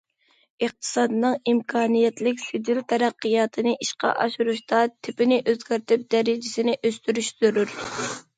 [0.67, 7.79] ئىقتىسادنىڭ ئىمكانىيەتلىك سىجىل تەرەققىياتىنى ئىشقا ئاشۇرۇشتا تىپنى ئۆزگەرتىپ، دەرىجىسىنى ئۆستۈرۈش زۆرۈر.